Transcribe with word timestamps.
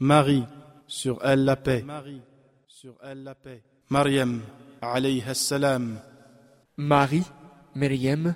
Marie, 0.00 0.44
sur 0.88 1.20
elle 1.24 1.44
la 1.44 1.56
paix. 1.56 1.84
sur 2.66 2.96
elle 3.02 3.22
la 3.22 3.34
paix. 3.34 3.62
Mariam, 3.90 4.42
alayha 4.82 5.34
salam. 5.34 6.00
Marie, 6.76 7.24
Myriam, 7.76 8.34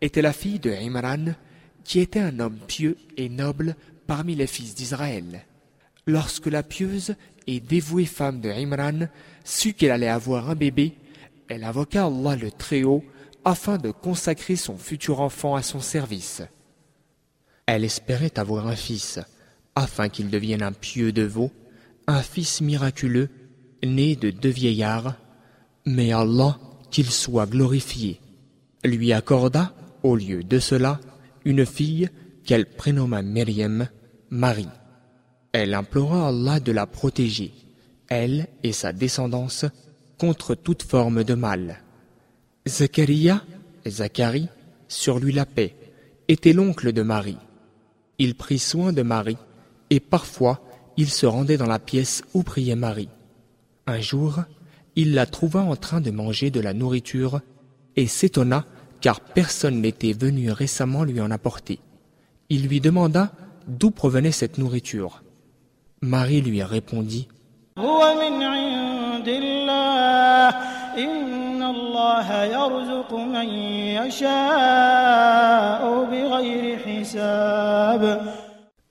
était 0.00 0.22
la 0.22 0.32
fille 0.32 0.60
de 0.60 0.70
Imran, 0.70 1.34
qui 1.82 1.98
était 1.98 2.20
un 2.20 2.38
homme 2.38 2.58
pieux 2.68 2.96
et 3.16 3.28
noble 3.28 3.74
parmi 4.06 4.36
les 4.36 4.46
fils 4.46 4.74
d'Israël. 4.76 5.44
Lorsque 6.06 6.46
la 6.46 6.62
pieuse 6.62 7.16
et 7.48 7.58
dévouée 7.58 8.06
femme 8.06 8.40
de 8.40 8.50
Imran 8.50 9.08
sut 9.42 9.74
qu'elle 9.74 9.90
allait 9.90 10.08
avoir 10.08 10.48
un 10.48 10.54
bébé, 10.54 10.94
elle 11.48 11.64
invoqua 11.64 12.04
Allah 12.04 12.36
le 12.36 12.52
Très-Haut 12.52 13.04
afin 13.44 13.78
de 13.78 13.90
consacrer 13.90 14.56
son 14.56 14.78
futur 14.78 15.20
enfant 15.20 15.56
à 15.56 15.62
son 15.62 15.80
service. 15.80 16.42
Elle 17.66 17.84
espérait 17.84 18.38
avoir 18.38 18.68
un 18.68 18.76
fils, 18.76 19.18
afin 19.74 20.08
qu'il 20.08 20.30
devienne 20.30 20.62
un 20.62 20.72
pieux 20.72 21.12
de 21.12 21.22
veau, 21.22 21.50
un 22.06 22.22
fils 22.22 22.60
miraculeux, 22.60 23.28
né 23.84 24.16
de 24.16 24.30
deux 24.30 24.50
vieillards, 24.50 25.16
mais 25.86 26.12
Allah, 26.12 26.58
qu'il 26.90 27.10
soit 27.10 27.46
glorifié, 27.46 28.20
lui 28.84 29.12
accorda, 29.12 29.74
au 30.02 30.16
lieu 30.16 30.44
de 30.44 30.58
cela, 30.58 31.00
une 31.44 31.66
fille 31.66 32.08
qu'elle 32.44 32.66
prénomma 32.66 33.22
Myriam, 33.22 33.88
Marie. 34.30 34.68
Elle 35.52 35.74
implora 35.74 36.28
Allah 36.28 36.60
de 36.60 36.72
la 36.72 36.86
protéger, 36.86 37.52
elle 38.08 38.48
et 38.62 38.72
sa 38.72 38.92
descendance, 38.92 39.64
contre 40.18 40.54
toute 40.54 40.82
forme 40.82 41.24
de 41.24 41.34
mal. 41.34 41.80
Zacharia, 42.66 43.42
Zacharie, 43.86 44.48
sur 44.88 45.18
lui 45.18 45.32
la 45.32 45.46
paix, 45.46 45.74
était 46.28 46.52
l'oncle 46.52 46.92
de 46.92 47.02
Marie. 47.02 47.38
Il 48.18 48.34
prit 48.36 48.58
soin 48.58 48.92
de 48.92 49.02
Marie, 49.02 49.36
et 49.90 50.00
parfois 50.00 50.60
il 50.96 51.08
se 51.10 51.26
rendait 51.26 51.56
dans 51.56 51.66
la 51.66 51.78
pièce 51.78 52.22
où 52.34 52.42
priait 52.42 52.76
Marie. 52.76 53.08
Un 53.86 54.00
jour, 54.00 54.40
il 54.96 55.14
la 55.14 55.26
trouva 55.26 55.60
en 55.60 55.76
train 55.76 56.00
de 56.00 56.10
manger 56.10 56.50
de 56.50 56.60
la 56.60 56.72
nourriture 56.72 57.40
et 57.96 58.06
s'étonna 58.06 58.64
car 59.00 59.20
personne 59.20 59.80
n'était 59.80 60.12
venu 60.12 60.50
récemment 60.50 61.04
lui 61.04 61.20
en 61.20 61.30
apporter. 61.30 61.78
Il 62.48 62.66
lui 62.68 62.80
demanda 62.80 63.32
d'où 63.66 63.90
provenait 63.90 64.32
cette 64.32 64.58
nourriture. 64.58 65.22
Marie 66.00 66.40
lui 66.40 66.62
répondit 66.62 67.28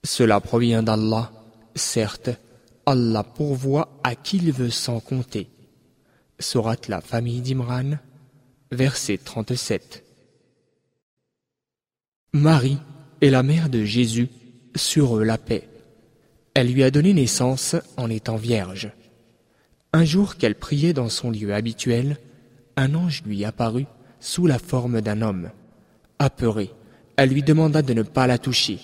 Cela 0.04 0.40
provient 0.42 0.84
d'Allah. 0.84 1.32
Certes, 1.76 2.30
Allah 2.86 3.24
pourvoit 3.24 3.90
à 4.04 4.16
qui 4.16 4.38
il 4.38 4.52
veut 4.52 4.70
sans 4.70 5.00
compter. 5.00 5.50
Surat 6.40 6.76
la 6.90 7.00
famille 7.00 7.42
d'Imran, 7.42 7.98
verset 8.72 9.18
37. 9.18 10.04
Marie 12.34 12.80
est 13.22 13.30
la 13.30 13.44
mère 13.44 13.70
de 13.70 13.84
Jésus, 13.86 14.28
sur 14.76 15.18
eux 15.18 15.24
la 15.24 15.38
paix. 15.38 15.70
Elle 16.54 16.72
lui 16.72 16.84
a 16.84 16.92
donné 16.92 17.14
naissance 17.14 17.76
en 17.96 18.10
étant 18.10 18.36
vierge. 18.36 18.92
Un 19.94 20.04
jour 20.04 20.36
qu'elle 20.36 20.56
priait 20.56 20.94
dans 20.94 21.10
son 21.10 21.32
lieu 21.32 21.54
habituel, 21.54 22.18
un 22.76 22.96
ange 22.96 23.24
lui 23.26 23.46
apparut 23.46 23.86
sous 24.20 24.48
la 24.48 24.60
forme 24.60 25.02
d'un 25.02 25.22
homme. 25.22 25.52
Apeurée, 26.20 26.72
elle 27.16 27.30
lui 27.30 27.44
demanda 27.44 27.82
de 27.82 27.94
ne 27.94 28.04
pas 28.04 28.28
la 28.28 28.38
toucher. 28.38 28.80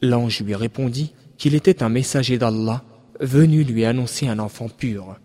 L'ange 0.00 0.40
lui 0.40 0.54
répondit 0.54 1.12
qu'il 1.38 1.54
était 1.54 1.82
un 1.82 1.88
messager 1.88 2.38
d'Allah 2.38 2.84
venu 3.20 3.64
lui 3.64 3.84
annoncer 3.84 4.28
un 4.28 4.38
enfant 4.38 4.68
pur. 4.68 5.16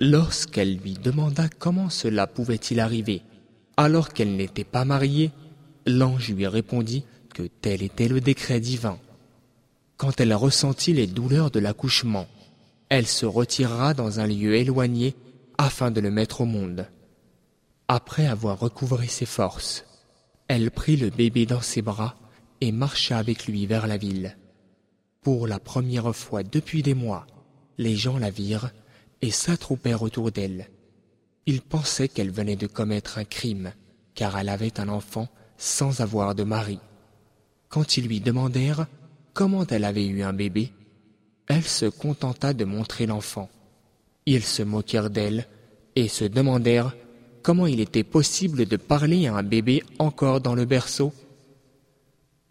Lorsqu'elle 0.00 0.76
lui 0.76 0.94
demanda 0.94 1.48
comment 1.58 1.90
cela 1.90 2.26
pouvait-il 2.26 2.80
arriver, 2.80 3.22
alors 3.76 4.12
qu'elle 4.12 4.36
n'était 4.36 4.64
pas 4.64 4.84
mariée, 4.84 5.30
l'ange 5.86 6.30
lui 6.30 6.46
répondit 6.46 7.04
que 7.32 7.44
tel 7.60 7.82
était 7.82 8.08
le 8.08 8.20
décret 8.20 8.60
divin. 8.60 8.98
Quand 9.96 10.20
elle 10.20 10.34
ressentit 10.34 10.92
les 10.92 11.06
douleurs 11.06 11.50
de 11.50 11.60
l'accouchement, 11.60 12.26
elle 12.88 13.06
se 13.06 13.26
retirera 13.26 13.94
dans 13.94 14.20
un 14.20 14.26
lieu 14.26 14.54
éloigné 14.54 15.14
afin 15.58 15.90
de 15.90 16.00
le 16.00 16.10
mettre 16.10 16.42
au 16.42 16.44
monde. 16.44 16.86
Après 17.88 18.26
avoir 18.26 18.58
recouvré 18.58 19.06
ses 19.06 19.26
forces, 19.26 19.84
elle 20.48 20.70
prit 20.70 20.96
le 20.96 21.10
bébé 21.10 21.46
dans 21.46 21.60
ses 21.60 21.82
bras 21.82 22.16
et 22.64 22.72
marcha 22.72 23.18
avec 23.18 23.46
lui 23.46 23.66
vers 23.66 23.86
la 23.86 23.98
ville. 23.98 24.38
Pour 25.20 25.46
la 25.46 25.58
première 25.58 26.16
fois 26.16 26.42
depuis 26.42 26.82
des 26.82 26.94
mois, 26.94 27.26
les 27.76 27.94
gens 27.94 28.16
la 28.16 28.30
virent 28.30 28.70
et 29.20 29.30
s'attroupèrent 29.30 30.00
autour 30.00 30.32
d'elle. 30.32 30.70
Ils 31.44 31.60
pensaient 31.60 32.08
qu'elle 32.08 32.30
venait 32.30 32.56
de 32.56 32.66
commettre 32.66 33.18
un 33.18 33.24
crime, 33.24 33.74
car 34.14 34.38
elle 34.38 34.48
avait 34.48 34.80
un 34.80 34.88
enfant 34.88 35.28
sans 35.58 36.00
avoir 36.00 36.34
de 36.34 36.42
mari. 36.42 36.78
Quand 37.68 37.98
ils 37.98 38.06
lui 38.06 38.20
demandèrent 38.20 38.86
comment 39.34 39.66
elle 39.66 39.84
avait 39.84 40.06
eu 40.06 40.22
un 40.22 40.32
bébé, 40.32 40.72
elle 41.48 41.64
se 41.64 41.84
contenta 41.84 42.54
de 42.54 42.64
montrer 42.64 43.04
l'enfant. 43.04 43.50
Ils 44.24 44.44
se 44.44 44.62
moquèrent 44.62 45.10
d'elle 45.10 45.46
et 45.96 46.08
se 46.08 46.24
demandèrent 46.24 46.96
comment 47.42 47.66
il 47.66 47.80
était 47.80 48.04
possible 48.04 48.64
de 48.64 48.78
parler 48.78 49.26
à 49.26 49.34
un 49.34 49.42
bébé 49.42 49.82
encore 49.98 50.40
dans 50.40 50.54
le 50.54 50.64
berceau. 50.64 51.12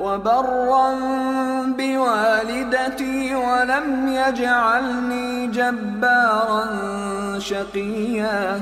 وبرا 0.00 0.94
بوالدتي 1.78 3.34
ولم 3.34 4.08
يجعلني 4.08 5.46
جبارا 5.46 6.68
شقيا 7.38 8.60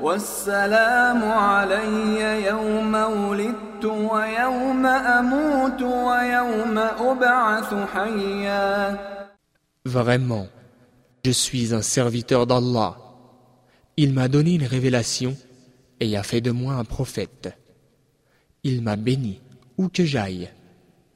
والسلام 0.00 1.32
علي 1.32 2.46
يوم 2.46 2.94
ولدت 2.94 3.84
ويوم 3.84 4.86
اموت 4.86 5.82
ويوم 5.82 6.78
ابعث 6.78 7.74
حيا 7.94 8.98
Vraiment, 9.84 10.46
je 11.24 11.30
suis 11.30 11.74
un 11.74 11.80
serviteur 11.80 12.46
d'Allah. 12.46 12.96
Il 13.96 14.12
m'a 14.12 14.28
donné 14.28 14.54
une 14.54 14.66
révélation 14.66 15.34
et 15.98 16.14
a 16.16 16.22
fait 16.22 16.42
de 16.42 16.50
moi 16.50 16.74
un 16.74 16.84
prophète. 16.84 17.56
Il 18.64 18.82
m'a 18.82 18.96
béni 18.96 19.40
où 19.78 19.88
que 19.88 20.04
j'aille 20.04 20.50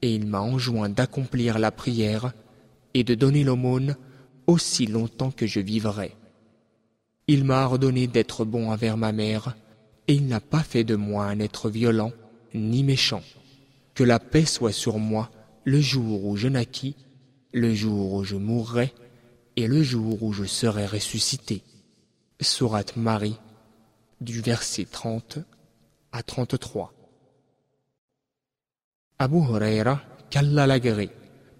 et 0.02 0.14
il 0.14 0.26
m'a 0.26 0.40
enjoint 0.40 0.88
d'accomplir 0.88 1.58
la 1.58 1.70
prière 1.70 2.32
et 2.94 3.04
de 3.04 3.14
donner 3.14 3.44
l'aumône 3.44 3.96
aussi 4.46 4.86
longtemps 4.86 5.30
que 5.30 5.46
je 5.46 5.60
vivrai. 5.60 6.16
Il 7.26 7.44
m'a 7.44 7.64
ordonné 7.66 8.06
d'être 8.06 8.44
bon 8.44 8.70
envers 8.70 8.96
ma 8.96 9.12
mère, 9.12 9.56
et 10.06 10.14
il 10.14 10.26
n'a 10.26 10.40
pas 10.40 10.62
fait 10.62 10.84
de 10.84 10.96
moi 10.96 11.26
un 11.26 11.38
être 11.40 11.68
violent 11.68 12.12
ni 12.54 12.82
méchant. 12.82 13.22
Que 13.94 14.04
la 14.04 14.18
paix 14.18 14.46
soit 14.46 14.72
sur 14.72 14.98
moi 14.98 15.30
le 15.64 15.80
jour 15.80 16.24
où 16.24 16.36
je 16.36 16.48
naquis, 16.48 16.96
le 17.52 17.74
jour 17.74 18.14
où 18.14 18.24
je 18.24 18.36
mourrai, 18.36 18.94
et 19.56 19.66
le 19.66 19.82
jour 19.82 20.22
où 20.22 20.32
je 20.32 20.44
serai 20.44 20.86
ressuscité. 20.86 21.62
Surat 22.40 22.84
Marie, 22.96 23.36
du 24.20 24.40
verset 24.40 24.86
30 24.90 25.40
à 26.12 26.22
33. 26.22 26.94
Abu 29.20 29.38
Huraira, 29.38 30.00
qu'Allah 30.30 30.68
l'agrée, 30.68 31.10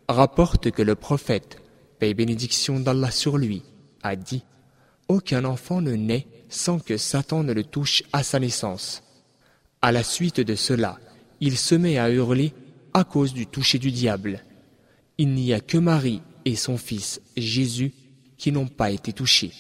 rapporte 0.09 0.71
que 0.71 0.83
le 0.83 0.95
prophète, 0.95 1.61
paix 1.99 2.15
bénédiction 2.15 2.79
d'Allah 2.79 3.11
sur 3.11 3.37
lui, 3.37 3.65
a 4.05 4.15
dit 4.15 4.45
Aucun 5.09 5.45
enfant 5.45 5.81
ne 5.81 5.95
naît 5.95 6.29
sans 6.49 6.79
que 6.79 6.97
Satan 6.97 7.43
ne 7.43 7.53
le 7.53 7.65
touche 7.65 8.05
à 8.13 8.23
sa 8.23 8.39
naissance. 8.39 9.03
À 9.83 9.91
la 9.91 10.05
suite 10.05 10.41
de 10.41 10.55
cela, 10.55 11.01
il 11.41 11.59
se 11.59 11.75
met 11.75 11.99
à 11.99 12.11
hurler 12.11 12.53
à 12.95 13.03
cause 13.03 13.35
du 13.35 13.49
toucher 13.49 13.81
du 13.81 13.91
diable. 13.91 14.45
Il 15.19 15.31
n'y 15.31 15.53
a 15.53 15.59
que 15.59 15.79
Marie 15.79 16.23
et 16.45 16.55
son 16.55 16.77
fils 16.79 17.21
Jésus 17.37 17.93
qui 18.37 18.53
n'ont 18.53 18.69
pas 18.69 18.93
été 18.93 19.13
touchés. 19.13 19.53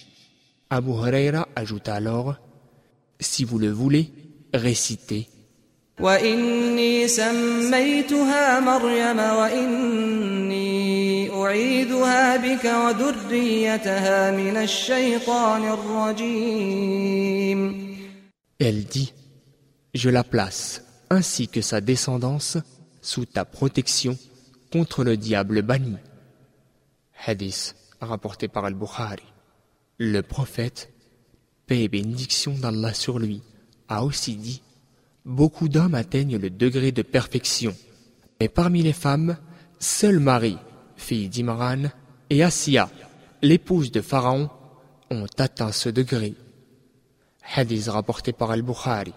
Abu 0.70 0.90
Huraira 0.90 1.48
ajouta 1.56 1.96
alors 1.96 2.36
Si 3.18 3.42
vous 3.42 3.58
le 3.58 3.70
voulez, 3.70 4.12
récitez 4.54 5.28
وأعيذها 11.43 12.37
بك 12.37 12.65
وذريتها 12.65 14.31
من 14.31 14.57
الشيطان 14.57 15.63
الرجيم 15.77 17.03
Elle 18.59 18.85
dit, 18.85 19.13
je 19.93 20.09
la 20.09 20.23
place, 20.23 20.83
ainsi 21.09 21.47
que 21.49 21.61
sa 21.61 21.81
descendance, 21.81 22.57
sous 23.01 23.25
ta 23.25 23.43
protection 23.43 24.17
contre 24.71 25.03
le 25.03 25.17
diable 25.17 25.61
banni. 25.61 25.97
Hadith 27.25 27.75
rapporté 27.99 28.47
par 28.47 28.63
Al-Bukhari. 28.65 29.23
Le 29.97 30.21
prophète, 30.21 30.93
paix 31.67 31.83
et 31.83 31.89
bénédiction 31.89 32.53
d'Allah 32.53 32.93
sur 32.93 33.19
lui, 33.19 33.41
a 33.89 34.05
aussi 34.05 34.35
dit 34.35 34.61
Beaucoup 35.28 35.68
d'hommes 35.68 35.94
atteignent 35.94 36.38
le 36.38 36.48
degré 36.48 36.90
de 36.90 37.02
perfection, 37.02 37.76
mais 38.40 38.48
parmi 38.48 38.82
les 38.82 38.94
femmes, 38.94 39.36
seule 39.78 40.20
Marie, 40.20 40.56
fille 40.96 41.28
d'Imran, 41.28 41.90
et 42.30 42.42
Asiya, 42.42 42.88
l'épouse 43.42 43.92
de 43.92 44.00
Pharaon, 44.00 44.48
ont 45.10 45.26
atteint 45.36 45.70
ce 45.70 45.90
degré. 45.90 46.32
Hadith 47.54 47.88
rapporté 47.88 48.32
par 48.32 48.52
Al-Bukhari. 48.52 49.12